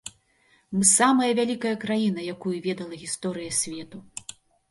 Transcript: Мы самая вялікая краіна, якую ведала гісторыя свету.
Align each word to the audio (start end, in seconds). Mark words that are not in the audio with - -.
Мы 0.77 0.87
самая 0.91 1.27
вялікая 1.39 1.73
краіна, 1.83 2.25
якую 2.35 2.55
ведала 2.67 2.99
гісторыя 3.05 3.51
свету. 3.61 3.97